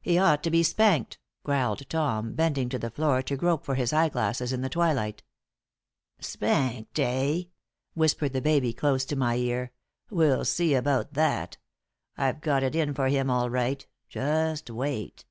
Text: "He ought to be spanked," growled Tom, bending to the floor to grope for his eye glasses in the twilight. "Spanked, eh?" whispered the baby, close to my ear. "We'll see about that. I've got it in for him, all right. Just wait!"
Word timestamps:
"He 0.00 0.16
ought 0.16 0.42
to 0.44 0.50
be 0.50 0.62
spanked," 0.62 1.18
growled 1.42 1.86
Tom, 1.90 2.32
bending 2.32 2.70
to 2.70 2.78
the 2.78 2.88
floor 2.88 3.20
to 3.24 3.36
grope 3.36 3.62
for 3.62 3.74
his 3.74 3.92
eye 3.92 4.08
glasses 4.08 4.54
in 4.54 4.62
the 4.62 4.70
twilight. 4.70 5.22
"Spanked, 6.18 6.98
eh?" 6.98 7.42
whispered 7.92 8.32
the 8.32 8.40
baby, 8.40 8.72
close 8.72 9.04
to 9.04 9.16
my 9.16 9.36
ear. 9.36 9.72
"We'll 10.08 10.46
see 10.46 10.72
about 10.72 11.12
that. 11.12 11.58
I've 12.16 12.40
got 12.40 12.62
it 12.62 12.74
in 12.74 12.94
for 12.94 13.08
him, 13.08 13.28
all 13.28 13.50
right. 13.50 13.86
Just 14.08 14.70
wait!" 14.70 15.26